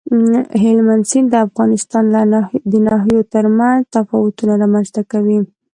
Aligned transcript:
هلمند 0.61 1.03
سیند 1.11 1.27
د 1.31 1.35
افغانستان 1.47 2.03
د 2.71 2.73
ناحیو 2.87 3.21
ترمنځ 3.33 3.79
تفاوتونه 3.95 4.53
رامنځ 4.63 4.87
ته 4.95 5.01
کوي. 5.11 5.39